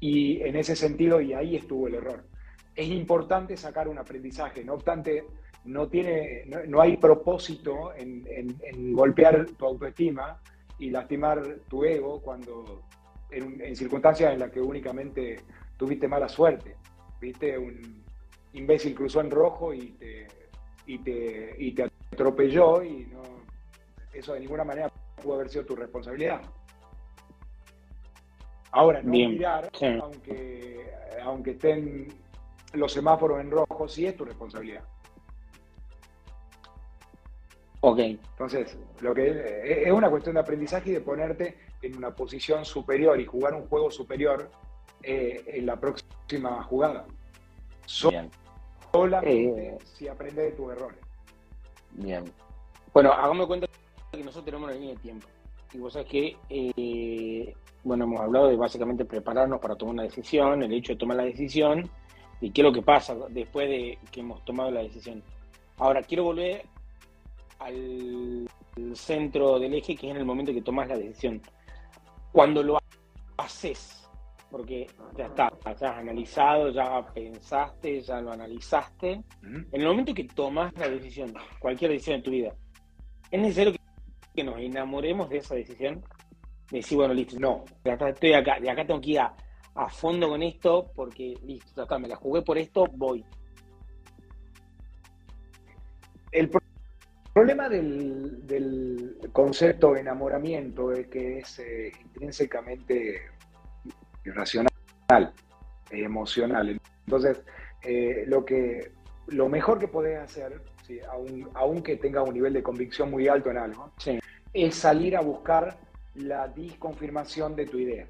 [0.00, 2.26] Y en ese sentido, y ahí estuvo el error.
[2.74, 5.24] Es importante sacar un aprendizaje, no obstante,
[5.64, 10.40] no, tiene, no, hay propósito en, en, golpear tu autoestima
[10.78, 12.82] y lastimar tu ego cuando
[13.30, 15.40] en, en circunstancias en las que únicamente
[15.76, 16.76] tuviste mala suerte
[17.24, 18.02] viste, un
[18.52, 20.28] imbécil cruzó en rojo y te,
[20.86, 23.22] y te, y te atropelló y no,
[24.12, 24.90] eso de ninguna manera
[25.22, 26.42] pudo haber sido tu responsabilidad.
[28.70, 29.70] Ahora, no mirar,
[30.02, 30.90] aunque,
[31.22, 32.08] aunque estén
[32.74, 34.84] los semáforos en rojo, sí es tu responsabilidad.
[37.80, 37.98] Ok.
[37.98, 43.20] Entonces, lo que es una cuestión de aprendizaje y de ponerte en una posición superior
[43.20, 44.50] y jugar un juego superior
[45.02, 47.04] eh, en la próxima jugada.
[48.08, 48.30] Bien.
[48.90, 50.98] Solamente eh, si aprende de tus errores.
[51.92, 52.24] Bien.
[52.92, 53.66] Bueno, hagamos cuenta
[54.12, 55.26] que nosotros tenemos una línea de tiempo.
[55.74, 60.62] Y vos sabés que, eh, bueno, hemos hablado de básicamente prepararnos para tomar una decisión,
[60.62, 61.90] el hecho de tomar la decisión
[62.40, 65.22] y qué es lo que pasa después de que hemos tomado la decisión.
[65.78, 66.64] Ahora, quiero volver
[67.58, 68.48] al
[68.94, 71.40] centro del eje, que es en el momento que tomas la decisión.
[72.32, 72.78] Cuando lo
[73.36, 74.08] haces,
[74.50, 79.22] porque ya está, ya has analizado, ya pensaste, ya lo analizaste.
[79.42, 82.54] En el momento que tomas la decisión, cualquier decisión en tu vida,
[83.30, 83.72] ¿es necesario
[84.34, 86.04] que, nos enamoremos de esa decisión?
[86.70, 89.34] De decir, bueno, listo, no, estoy acá, de acá tengo que ir a,
[89.88, 93.24] fondo con esto, porque listo, acá me la jugué por esto, voy.
[96.30, 96.50] El
[97.32, 103.22] problema del, concepto de enamoramiento es que es eh, intrínsecamente
[104.24, 104.70] irracional,
[105.90, 106.80] emocional.
[107.06, 107.42] Entonces,
[107.82, 108.92] eh, lo, que,
[109.28, 110.60] lo mejor que podés hacer,
[111.54, 113.92] aunque tengas un nivel de convicción muy alto en algo,
[114.52, 115.76] es salir a buscar
[116.14, 118.06] la disconfirmación de tu idea.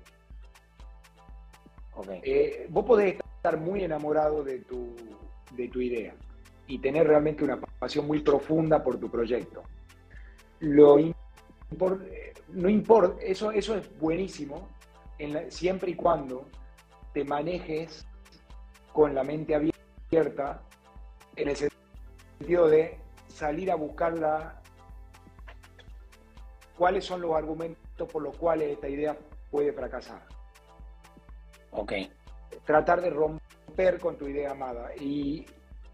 [2.23, 4.95] Eh, vos podés estar muy enamorado de tu,
[5.53, 6.15] de tu idea
[6.67, 9.63] y tener realmente una pasión muy profunda por tu proyecto.
[10.61, 10.99] No
[12.69, 14.69] importa, eso, eso es buenísimo,
[15.49, 16.47] siempre y cuando
[17.13, 18.07] te manejes
[18.93, 20.63] con la mente abierta
[21.37, 24.63] en el sentido de salir a buscar
[26.77, 29.17] cuáles son los argumentos por los cuales esta idea
[29.51, 30.34] puede fracasar.
[31.75, 31.93] Ok.
[32.65, 35.45] Tratar de romper con tu idea amada y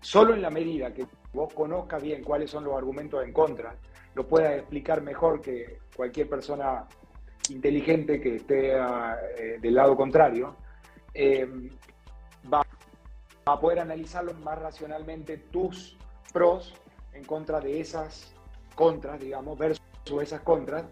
[0.01, 3.75] solo en la medida que vos conozcas bien cuáles son los argumentos en contra
[4.15, 6.87] lo pueda explicar mejor que cualquier persona
[7.49, 10.57] inteligente que esté eh, del lado contrario,
[11.15, 11.49] eh,
[12.53, 12.63] va
[13.45, 15.97] a poder analizarlo más racionalmente tus
[16.33, 16.75] pros
[17.13, 18.35] en contra de esas
[18.75, 19.83] contras, digamos, versus
[20.21, 20.85] esas contras,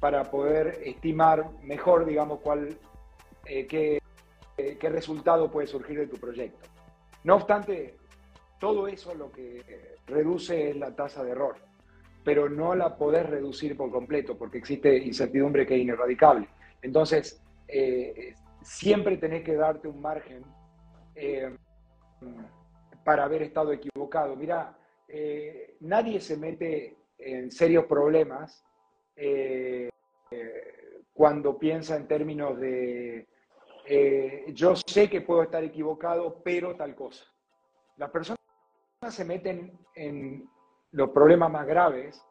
[0.00, 2.78] para poder estimar mejor, digamos, cuál,
[3.44, 4.00] eh, qué,
[4.78, 6.68] qué resultado puede surgir de tu proyecto.
[7.24, 7.96] No obstante,
[8.58, 11.56] todo eso lo que reduce es la tasa de error
[12.28, 16.46] pero no la podés reducir por completo porque existe incertidumbre que es ineradicable.
[16.82, 20.42] Entonces, eh, siempre tenés que darte un margen
[21.14, 21.56] eh,
[23.02, 24.36] para haber estado equivocado.
[24.36, 24.76] Mira,
[25.08, 28.62] eh, nadie se mete en serios problemas
[31.14, 33.26] cuando piensa en términos de
[34.54, 37.24] yo sé que puedo estar equivocado, pero tal cosa.
[37.96, 38.38] Las personas
[39.08, 40.48] se meten en
[40.92, 42.24] los problemas más graves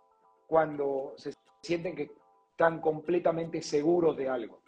[0.48, 2.12] cuando se sienten que
[2.52, 4.62] están completamente seguros de algo.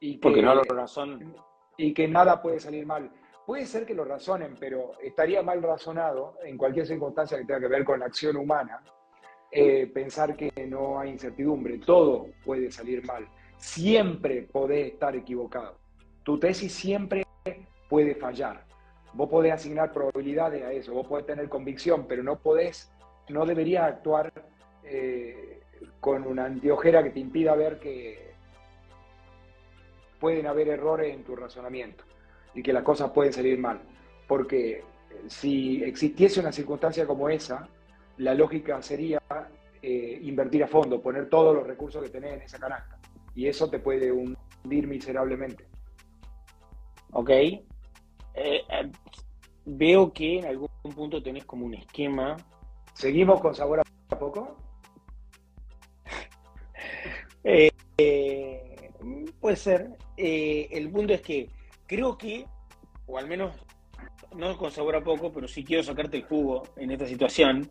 [0.00, 1.34] Y que, Porque no lo razonan.
[1.76, 3.10] Y que nada puede salir mal.
[3.46, 7.68] Puede ser que lo razonen, pero estaría mal razonado en cualquier circunstancia que tenga que
[7.68, 8.82] ver con la acción humana
[9.50, 11.78] eh, pensar que no hay incertidumbre.
[11.78, 13.26] Todo puede salir mal.
[13.60, 15.76] Siempre podés estar equivocado.
[16.24, 17.26] Tu tesis siempre
[17.90, 18.64] puede fallar.
[19.12, 22.90] Vos podés asignar probabilidades a eso, vos podés tener convicción, pero no podés,
[23.28, 24.32] no deberías actuar
[24.82, 25.60] eh,
[26.00, 28.32] con una antiojera que te impida ver que
[30.18, 32.04] pueden haber errores en tu razonamiento
[32.54, 33.80] y que las cosas pueden salir mal.
[34.26, 34.84] Porque
[35.26, 37.68] si existiese una circunstancia como esa,
[38.16, 39.20] la lógica sería
[39.82, 42.99] eh, invertir a fondo, poner todos los recursos que tenés en esa canasta.
[43.34, 45.66] Y eso te puede hundir miserablemente.
[47.12, 47.62] Ok, eh,
[48.34, 48.62] eh,
[49.64, 52.36] veo que en algún punto tenés como un esquema.
[52.94, 54.56] ¿Seguimos con sabor a poco?
[57.42, 57.70] Eh,
[59.40, 59.96] puede ser.
[60.18, 61.48] el punto es que
[61.86, 62.44] creo que,
[63.06, 63.56] o al menos
[64.36, 67.70] no con sabor a poco, pero sí quiero sacarte el jugo en esta situación,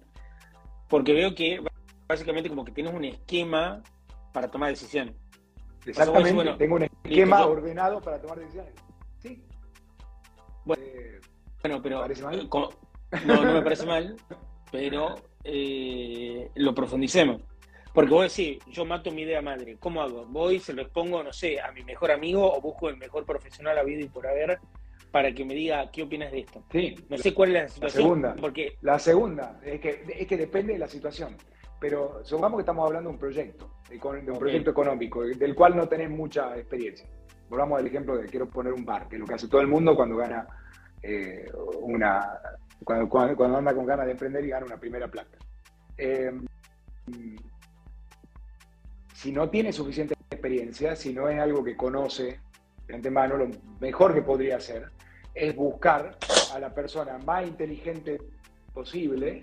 [0.87, 1.63] porque veo que
[2.07, 3.83] básicamente como que tienes un esquema
[4.33, 5.15] para tomar decisiones.
[5.85, 8.73] Exactamente, tengo un esquema ordenado para tomar decisiones.
[9.19, 9.43] Sí.
[10.65, 12.05] Bueno, pero.
[13.25, 14.15] no, no me parece mal,
[14.71, 17.41] pero eh, lo profundicemos.
[17.93, 20.25] Porque vos decís, yo mato mi idea madre, ¿cómo hago?
[20.27, 23.77] Voy, se lo expongo, no sé, a mi mejor amigo o busco el mejor profesional
[23.77, 24.59] a vida y por haber
[25.11, 26.63] para que me diga qué opinas de esto.
[26.71, 26.95] Sí.
[27.09, 28.03] No sé cuál es la situación.
[28.03, 28.35] La segunda.
[28.39, 28.77] Porque...
[28.81, 31.35] La segunda, es que, es que depende de la situación.
[31.79, 35.87] Pero supongamos que estamos hablando de un proyecto, de un proyecto económico, del cual no
[35.87, 37.07] tenés mucha experiencia.
[37.49, 39.67] Volvamos al ejemplo de quiero poner un bar, que es lo que hace todo el
[39.67, 40.45] mundo cuando gana
[41.01, 41.49] eh,
[41.81, 42.39] una,
[42.83, 45.37] cuando, anda con ganas de emprender y gana una primera plata.
[45.97, 46.31] Eh,
[49.13, 52.39] si no tiene suficiente experiencia, si no es algo que conoce
[52.87, 54.91] de antemano, lo mejor que podría hacer
[55.33, 56.17] es buscar
[56.53, 58.19] a la persona más inteligente
[58.73, 59.41] posible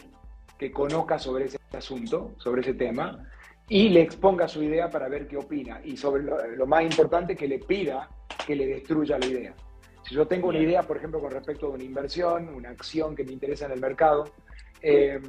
[0.59, 3.29] que conozca sobre ese asunto, sobre ese tema,
[3.69, 5.81] y le exponga su idea para ver qué opina.
[5.85, 8.09] Y sobre lo más importante, que le pida
[8.47, 9.55] que le destruya la idea.
[10.03, 13.25] Si yo tengo una idea, por ejemplo, con respecto a una inversión, una acción que
[13.25, 14.25] me interesa en el mercado,
[14.81, 15.21] eh,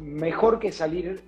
[0.00, 1.20] mejor que salir,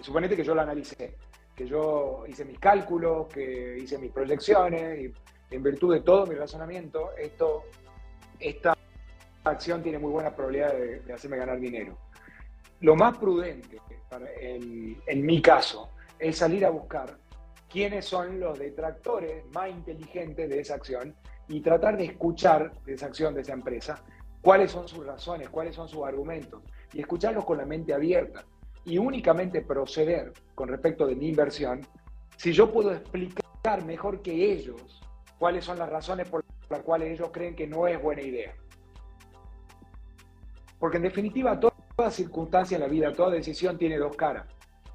[0.00, 1.16] suponete que yo la analicé,
[1.56, 5.12] que yo hice mis cálculos, que hice mis proyecciones, y
[5.54, 7.64] en virtud de todo mi razonamiento, esto,
[8.38, 8.76] esta
[9.44, 11.96] acción tiene muy buena probabilidad de, hacerme ganar dinero.
[12.82, 13.80] Lo más prudente
[14.40, 17.16] en, mi caso es salir a buscar
[17.70, 21.14] quiénes son los detractores más inteligentes de esa acción
[21.46, 24.02] y tratar de escuchar de esa acción de esa empresa
[24.40, 26.60] cuáles son sus razones, cuáles son sus argumentos
[26.92, 28.44] y escucharlos con la mente abierta
[28.84, 31.86] y únicamente proceder con respecto de mi inversión
[32.36, 35.00] si yo puedo explicar mejor que ellos
[35.38, 38.56] cuáles son las razones por las cuales ellos creen que no es buena idea.
[40.80, 41.60] Porque en definitiva
[41.96, 44.46] toda, circunstancia en la vida, toda decisión tiene dos caras.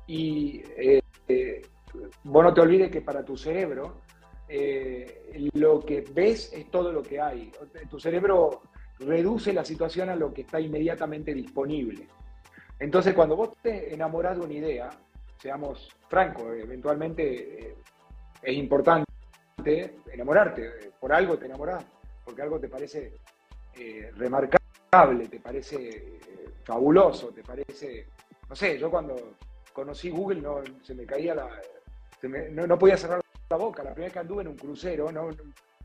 [0.07, 1.61] Y eh, eh,
[2.23, 4.01] vos no te olvides que para tu cerebro
[4.49, 7.51] eh, lo que ves es todo lo que hay.
[7.89, 8.61] Tu cerebro
[8.99, 12.07] reduce la situación a lo que está inmediatamente disponible.
[12.79, 14.89] Entonces, cuando vos te enamorás de una idea,
[15.37, 17.75] seamos francos, eventualmente eh,
[18.41, 19.05] es importante
[20.11, 20.91] enamorarte.
[20.99, 21.85] Por algo te enamorás,
[22.23, 23.13] porque algo te parece
[23.75, 24.11] eh,
[25.29, 26.19] te parece
[26.63, 28.07] fabuloso, te parece.
[28.49, 29.15] No sé, yo cuando
[29.71, 31.47] conocí Google no, se me caía la.
[32.51, 33.83] no, podía cerrar la boca.
[33.83, 35.29] La primera vez que anduve en un crucero, no,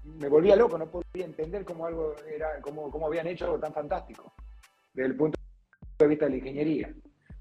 [0.05, 3.75] me volvía loco, no podía entender cómo algo era, cómo, cómo habían hecho algo tan
[3.75, 4.33] fantástico,
[4.95, 5.39] desde el punto
[5.99, 6.95] de vista de la ingeniería.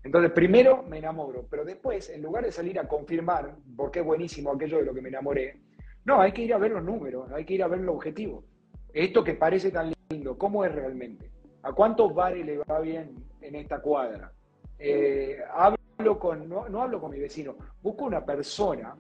[0.04, 4.06] Entonces, primero me enamoro, pero después, en lugar de salir a confirmar por qué es
[4.06, 5.62] buenísimo aquello de lo que me enamoré,
[6.04, 8.44] no, hay que ir a ver los números, hay que ir a ver el objetivo.
[8.92, 11.31] Esto que parece tan lindo, ¿cómo es realmente?
[11.64, 14.32] ¿A cuántos bares le va bien en esta cuadra?
[14.80, 18.96] Eh, hablo con, no, hablo con mi vecino, busco una persona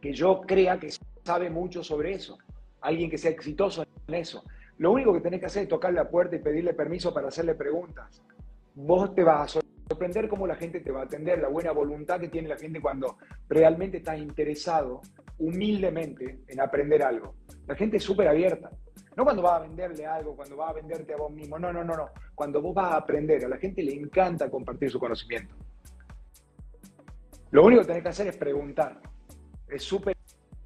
[0.00, 0.90] que yo crea que
[1.22, 2.38] sabe mucho sobre eso,
[2.80, 4.42] alguien que sea exitoso en eso.
[4.78, 7.54] Lo único que tenés que hacer es tocar la puerta y pedirle permiso para hacerle
[7.54, 8.22] preguntas.
[8.74, 12.20] Vos te vas a sorprender cómo la gente te va a atender, la buena voluntad
[12.20, 13.18] que tiene la gente cuando
[13.48, 15.02] realmente está interesado
[15.38, 17.34] humildemente en aprender algo.
[17.66, 18.70] La gente es súper abierta.
[19.18, 21.58] No cuando vas a venderle algo, cuando vas a venderte a vos mismo.
[21.58, 22.10] No, no, no, no.
[22.36, 25.56] Cuando vos vas a aprender, a la gente le encanta compartir su conocimiento.
[27.50, 29.00] Lo único que tenés que hacer es preguntar.
[29.66, 30.16] Es súper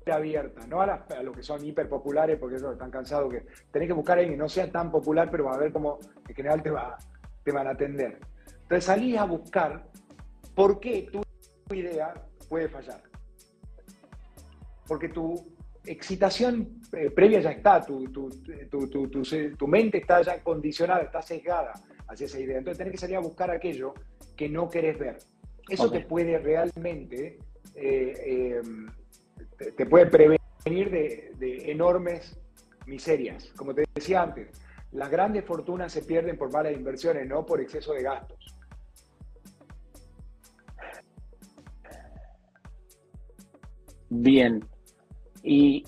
[0.05, 3.95] abierta, no a, los que son hiper populares, porque eso están cansados, que tenés que
[3.95, 6.63] buscar a alguien que no sea tan popular, pero va a ver cómo en general
[6.63, 6.99] te, va,
[7.43, 8.19] te van a atender.
[8.65, 9.87] Entonces salís a buscar
[10.55, 11.23] por qué tu
[11.75, 12.13] idea
[12.51, 13.01] puede fallar.
[14.87, 15.52] Porque tu
[15.85, 18.29] excitación eh, previa ya está, tu, tu,
[18.71, 19.09] tu,
[19.57, 21.73] tu, mente está ya condicionada, está sesgada
[22.09, 22.59] hacia esa idea.
[22.59, 23.95] Entonces tenés que salir a buscar aquello
[24.37, 25.19] que no querés ver.
[25.69, 27.39] Eso te puede realmente
[27.75, 28.63] eh, eh,
[29.77, 32.39] te puede prevenir de, enormes
[32.87, 33.53] miserias.
[33.57, 34.49] Como te decía antes,
[34.93, 38.57] las grandes fortunas se pierden por malas inversiones, no por exceso de gastos.
[44.11, 44.63] Bien.
[45.43, 45.85] Y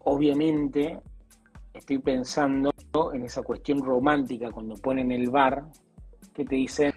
[0.00, 0.98] obviamente
[1.72, 2.72] estoy pensando
[3.12, 5.64] en esa cuestión romántica cuando ponen el bar,
[6.34, 6.92] que te dicen,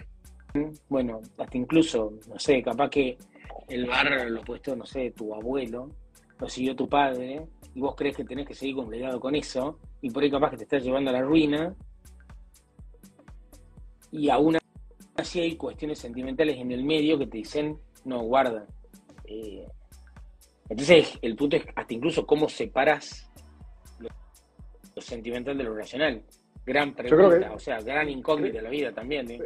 [0.88, 3.18] bueno, hasta incluso, no sé, capaz que
[3.68, 5.90] el bar lo ha puesto, no sé, tu abuelo,
[6.38, 10.10] lo siguió tu padre, y vos crees que tenés que seguir completado con eso, y
[10.10, 11.74] por ahí capaz que te estás llevando a la ruina,
[14.10, 14.56] y aún
[15.16, 18.66] así hay cuestiones sentimentales en el medio que te dicen, no, guarda.
[19.24, 19.66] Eh,
[20.68, 23.30] entonces, el punto es hasta incluso cómo separas
[24.00, 24.08] lo,
[24.94, 26.22] lo sentimental de lo racional.
[26.66, 29.30] Gran pregunta, o sea, gran incógnita de la vida también.
[29.30, 29.40] ¿eh?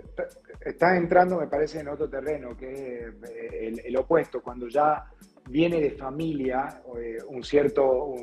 [0.59, 5.05] Estás entrando, me parece, en otro terreno, que es eh, el, opuesto, cuando ya
[5.51, 8.15] viene de familia eh, un cierto,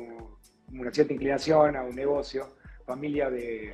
[0.72, 3.72] una cierta inclinación a un negocio, familia de,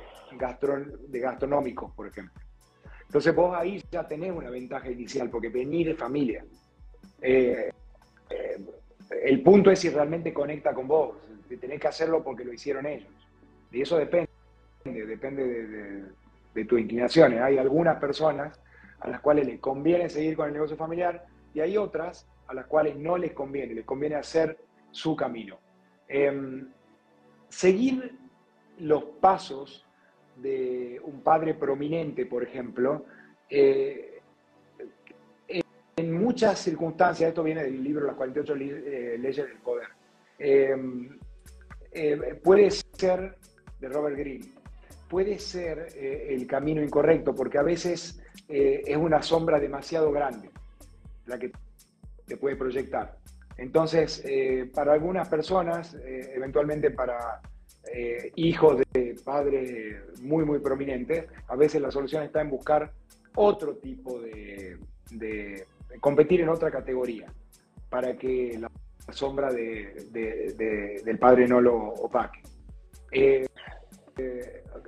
[1.07, 2.39] de gastronómicos, por ejemplo.
[3.07, 6.45] Entonces vos ahí ya tenés una ventaja inicial, porque venís de familia.
[9.09, 11.17] El punto es si realmente conecta con vos,
[11.59, 13.09] tenés que hacerlo porque lo hicieron ellos.
[13.71, 14.29] Y eso depende
[14.91, 16.13] depende
[16.53, 17.41] de, tus inclinaciones.
[17.41, 18.59] Hay algunas personas
[18.99, 22.65] a las cuales les conviene seguir con el negocio familiar y hay otras a las
[22.67, 24.57] cuales no les conviene, les conviene hacer
[24.91, 25.59] su camino.
[26.07, 26.69] Em,
[27.49, 28.17] seguir
[28.79, 29.85] los pasos
[30.37, 33.05] de un padre prominente, por ejemplo,
[33.49, 34.14] eh,
[35.97, 39.87] en muchas circunstancias, esto viene del libro Las 48 eh, leyes del poder,
[40.37, 41.17] em,
[41.91, 43.37] eh, puede ser
[43.79, 44.51] de Robert Greene,
[45.07, 50.49] puede ser eh, el camino incorrecto, porque a veces eh, es una sombra demasiado grande
[51.27, 51.51] la que
[52.25, 53.17] te puede proyectar.
[53.57, 54.21] Entonces,
[54.73, 57.39] para algunas personas, eventualmente para
[58.35, 62.91] hijos de padres muy, muy prominentes, a veces la solución está en buscar
[63.33, 64.77] otro tipo de
[65.99, 67.31] competir en otra categoría,
[67.89, 68.69] para que la
[69.13, 72.41] sombra de, del padre no lo opaque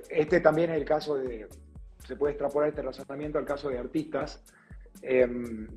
[0.08, 1.48] este también es el caso de,
[2.06, 4.42] se puede extrapolar este razonamiento al caso de artistas
[5.02, 5.68] em,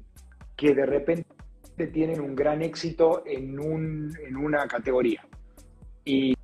[0.55, 1.27] que de repente
[1.91, 5.25] tienen un gran éxito en, un, en una categoría
[6.05, 6.35] y,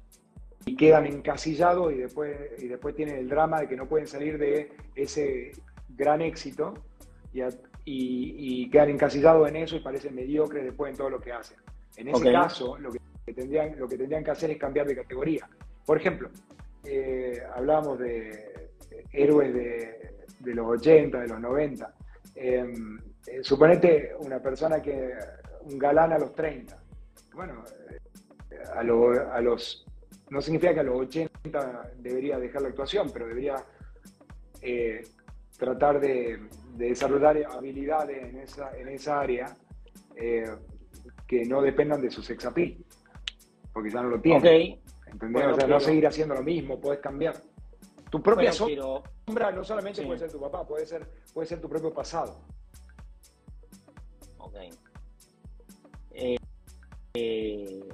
[0.78, 4.70] quedan encasillados y después, y después tienen el drama de que no pueden salir de
[4.96, 5.54] ese
[5.88, 6.74] gran éxito
[7.34, 7.42] y,
[7.90, 11.58] y, quedan encasillados en eso y parecen mediocres después en todo lo que hacen.
[11.96, 15.50] En ese caso, lo que, tendrían, lo que tendrían que hacer es cambiar de categoría.
[15.86, 16.30] Por ejemplo,
[16.84, 18.72] eh, hablábamos de
[19.12, 21.94] héroes de, los 80, de los 90.
[22.36, 25.14] Em, eh, suponete una persona que,
[25.62, 26.78] un galán a los 30.
[27.34, 29.86] Bueno, eh, a, los,
[30.30, 33.56] no significa que a los 80 debería dejar la actuación, pero debería
[35.58, 39.56] tratar de, desarrollar habilidades en esa, en esa área
[41.28, 42.78] que no dependan de su sex appeal,
[43.74, 44.80] porque ya no lo tiene.
[45.12, 45.46] ¿Entendés?
[45.48, 47.36] o sea, no seguir haciendo lo mismo, puedes cambiar.
[48.10, 51.94] Tu propia sombra no solamente puede ser tu papá, puede ser, puede ser tu propio
[51.94, 52.40] pasado.
[54.38, 54.56] Ok.
[56.12, 56.38] Eh,
[57.14, 57.90] eh,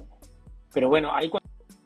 [0.72, 1.30] pero bueno, ahí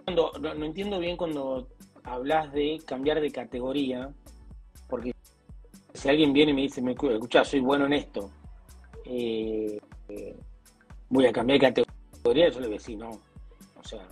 [0.04, 1.68] cuando, no, entiendo bien cuando
[2.04, 4.12] hablas de cambiar de categoría,
[4.88, 5.12] porque
[5.98, 8.30] si alguien viene y me dice, me escucha, soy bueno en esto,
[9.04, 9.80] eh,
[11.08, 13.10] voy a cambiar de categoría, yo le voy a decir, no.
[13.10, 14.06] O sea,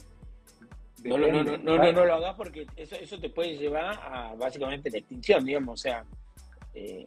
[1.04, 4.90] no, no, no, no, no, lo hagas porque eso, eso te puede llevar a básicamente
[4.90, 5.74] la extinción, digamos.
[5.74, 6.04] O sea,
[6.74, 7.06] eh,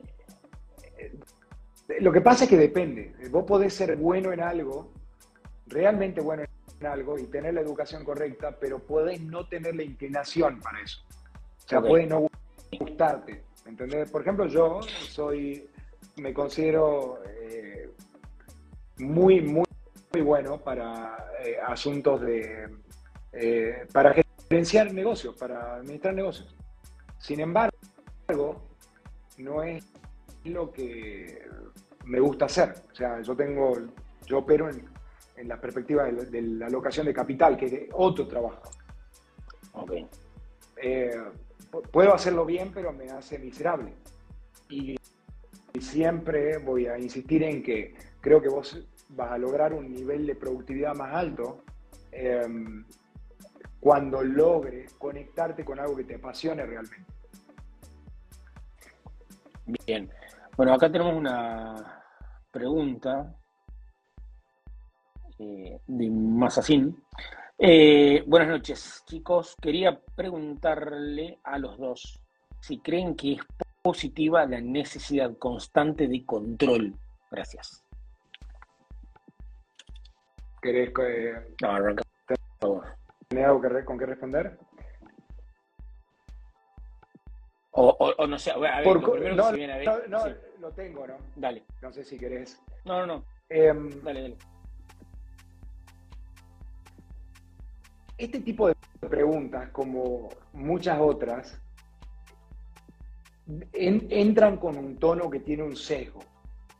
[1.99, 3.13] lo que pasa es que depende.
[3.29, 4.93] Vos podés ser bueno en algo,
[5.67, 6.43] realmente bueno
[6.79, 11.01] en algo y tener la educación correcta, pero podés no tener la inclinación para eso.
[11.65, 12.27] O sea, puede no
[12.79, 13.48] gustarte.
[13.65, 14.09] ¿Entendés?
[14.09, 15.69] Por ejemplo, yo soy,
[16.17, 17.89] me considero eh,
[18.97, 19.65] muy, muy,
[20.13, 22.67] muy bueno para eh, asuntos de,
[23.31, 24.13] eh, para
[24.49, 26.55] gerenciar negocios, para administrar negocios.
[27.19, 27.71] Sin embargo,
[29.37, 29.85] no es
[30.43, 31.47] lo que
[32.05, 32.73] me gusta hacer.
[32.91, 33.73] O sea, yo tengo,
[34.25, 38.61] yo opero en, la perspectiva de, la alocación de capital, que es otro trabajo.
[40.81, 41.15] Eh,
[41.91, 43.93] puedo hacerlo bien, pero me hace miserable.
[44.69, 44.97] Y,
[45.79, 50.35] siempre voy a insistir en que creo que vos vas a lograr un nivel de
[50.35, 51.63] productividad más alto
[52.11, 52.83] em,
[53.79, 57.05] cuando logres conectarte con algo que te apasione realmente.
[59.85, 60.09] Bien.
[60.57, 62.03] Bueno, acá tenemos una
[62.51, 63.33] pregunta
[65.37, 67.01] eh, de Masacín.
[67.61, 69.57] Eh, buenas noches, chicos.
[69.61, 72.21] Quería preguntarle a los dos
[72.61, 73.41] si creen que es
[73.81, 76.95] positiva la necesidad constante de control.
[77.29, 77.83] Gracias.
[80.61, 81.33] ¿Querés que...
[81.61, 82.03] No, arranca.
[83.27, 84.57] ¿Tiene algo con qué responder?
[87.71, 89.01] O, no sé, a ver, Por,
[89.35, 89.51] no,
[90.07, 90.23] no,
[90.59, 91.17] lo tengo, ¿no?
[91.35, 91.63] Dale.
[91.81, 92.61] No sé si querés.
[92.85, 93.25] No, no, no.
[93.49, 94.37] Em, dale, dale.
[98.19, 98.75] Este tipo de
[99.09, 101.57] preguntas, como muchas otras,
[103.71, 106.19] entran con un tono que tiene un sesgo.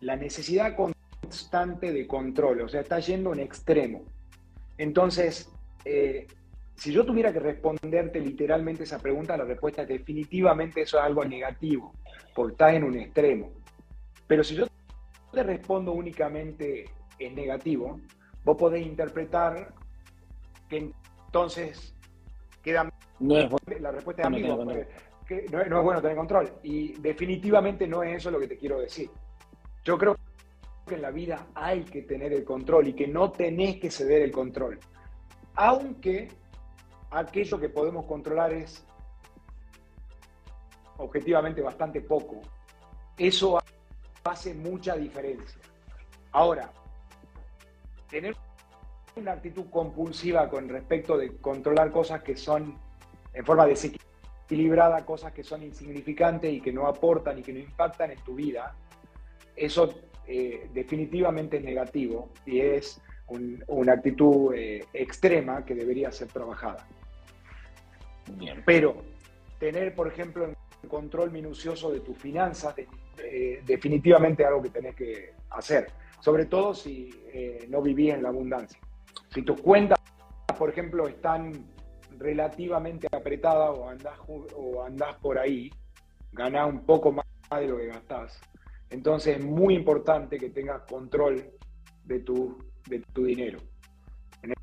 [0.01, 4.03] La necesidad constante de control, o sea, está yendo en extremo.
[4.77, 5.49] Entonces,
[5.85, 6.27] eh,
[6.75, 11.23] si yo tuviera que responderte literalmente esa pregunta, la respuesta es definitivamente eso es algo
[11.23, 11.93] negativo,
[12.35, 13.53] porque está en un extremo.
[14.27, 14.67] Pero si yo
[15.31, 16.83] te respondo únicamente
[17.17, 17.97] en negativo,
[18.43, 19.73] vos podés interpretar
[20.67, 20.91] que
[21.29, 21.93] entonces
[22.63, 24.57] queda no es la respuesta es ambigua,
[25.27, 26.51] que no, no es bueno tener control.
[26.63, 29.11] Y definitivamente no es eso lo que te quiero decir.
[29.83, 30.17] Yo creo
[30.87, 34.23] que en la vida hay que tener el control y que no tenés que ceder
[34.23, 34.79] el control.
[35.53, 36.29] Aunque
[37.11, 38.83] aquello que podemos controlar es
[40.97, 42.41] objetivamente bastante poco.
[43.15, 43.59] Eso
[44.23, 45.61] hace mucha diferencia.
[46.31, 46.71] Ahora,
[48.09, 48.35] tener
[49.19, 52.77] una actitud compulsiva con respecto de controlar cosas que son
[53.33, 58.11] en forma desequilibrada, cosas que son insignificantes y que no aportan y que no impactan
[58.11, 58.75] en tu vida,
[59.55, 59.93] eso
[60.27, 63.01] eh, definitivamente es negativo y es
[63.67, 66.87] una actitud eh, extrema que debería ser trabajada.
[68.65, 69.03] Pero
[69.59, 70.45] tener, por ejemplo,
[70.83, 72.75] un control minucioso de tus finanzas,
[73.17, 77.11] eh, definitivamente algo que tenés que hacer, sobre todo si
[77.69, 78.79] no vivís en la abundancia.
[79.33, 79.99] Si tus cuentas,
[80.57, 81.53] por ejemplo, están
[82.17, 85.71] relativamente apretadas o andás, o andás por ahí,
[86.31, 88.39] ganás un poco más de lo que gastás.
[88.89, 91.51] Entonces es muy importante que tengas control
[92.05, 92.57] de tu,
[92.87, 93.59] de tu dinero.
[94.41, 94.53] En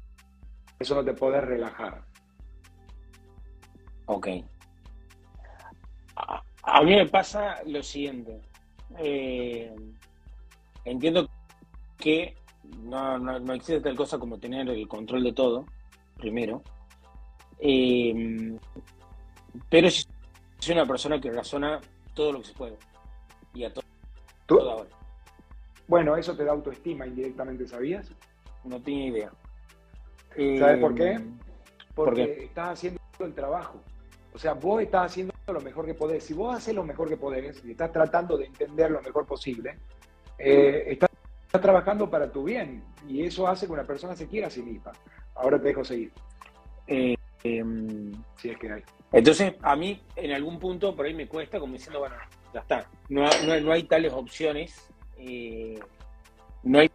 [0.78, 2.04] eso no te podés relajar.
[4.06, 4.28] Ok.
[6.16, 8.40] A, mí me pasa lo siguiente.
[8.98, 9.74] Eh,
[10.84, 11.28] entiendo
[11.98, 12.36] que
[12.82, 15.66] no, no, existe tal cosa como tener el control de todo,
[16.16, 16.62] primero.
[17.58, 18.56] Eh,
[19.68, 21.80] pero soy una persona que razona
[22.14, 22.76] todo lo que se puede.
[23.54, 23.84] Y a todo,
[24.46, 24.86] todo
[25.88, 28.10] Bueno, eso te da autoestima indirectamente, ¿sabías?
[28.64, 29.32] No tenía idea.
[30.58, 31.12] ¿Sabes por qué?
[31.12, 31.24] Eh,
[31.94, 33.80] Porque estás haciendo el trabajo.
[34.34, 36.24] O sea, vos estás haciendo lo mejor que podés.
[36.24, 39.78] Si vos haces lo mejor que podés y estás tratando de entender lo mejor posible,
[40.38, 41.05] eh, estás,
[41.60, 42.82] trabajando para tu bien.
[43.08, 44.80] Y eso hace que una persona se quiera a sí.
[45.34, 46.12] Ahora te dejo seguir.
[46.86, 48.82] Eh, em, si es que hay.
[49.12, 52.16] Entonces, a mí, en algún punto, por ahí me cuesta, como diciendo, bueno,
[52.52, 52.88] ya está.
[53.08, 53.28] No,
[53.60, 54.88] no, hay tales opciones.
[55.18, 55.78] Eh,
[56.62, 56.90] no hay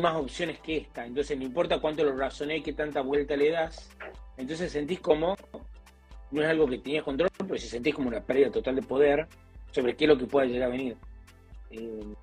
[0.00, 1.06] más opciones que esta.
[1.06, 3.90] Entonces, no importa cuánto lo razoné, qué tanta vuelta le das.
[4.36, 5.36] Entonces sentís como
[6.30, 9.26] no es algo que tenías control, pero si sentís como una pérdida total de poder
[9.72, 10.96] sobre qué es lo que pueda llegar a venir.
[11.70, 12.14] Eh,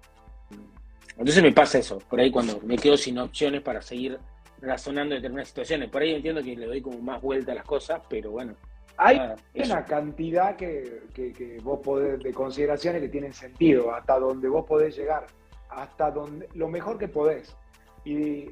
[1.18, 4.20] entonces me pasa eso, por ahí cuando me quedo sin opciones para seguir
[4.62, 5.90] razonando en determinadas situaciones.
[5.90, 8.56] Por ahí entiendo que le doy como más vuelta a las cosas, pero bueno,
[8.98, 9.20] Hay
[9.54, 15.28] una cantidad que, vos podés, de consideraciones que tienen sentido, hasta donde vos podés llegar,
[15.70, 17.56] hasta donde, lo mejor que podés.
[18.06, 18.52] Y,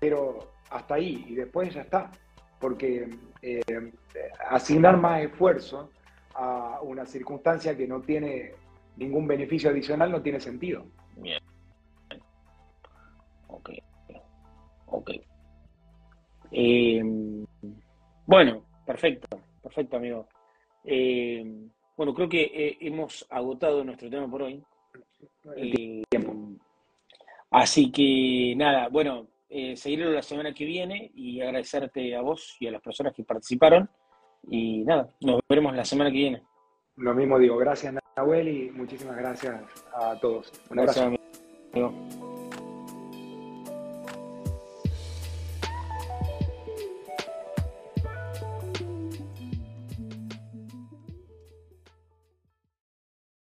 [0.00, 0.38] pero
[0.70, 2.10] hasta ahí, y después ya está.
[2.58, 3.08] Porque
[3.42, 3.60] eh,
[4.48, 5.90] asignar más esfuerzo
[6.34, 8.52] a una circunstancia que no tiene
[8.96, 10.84] ningún beneficio adicional no tiene sentido.
[14.92, 15.10] Ok.
[16.50, 17.02] Eh,
[18.26, 19.28] bueno, perfecto,
[19.62, 20.28] perfecto, amigo.
[20.84, 21.44] Eh,
[21.96, 24.62] bueno, creo que eh, hemos agotado nuestro tema por hoy.
[27.50, 29.28] así que nada, bueno,
[29.74, 33.88] seguirlo la semana que viene y agradecerte a vos y a las personas que participaron.
[34.48, 36.42] Y nada, nos veremos la semana que viene.
[36.96, 39.62] Lo mismo digo, gracias Nahuel y muchísimas gracias
[39.94, 40.52] a todos.
[40.70, 41.04] Un abrazo.
[41.72, 42.31] Amigo.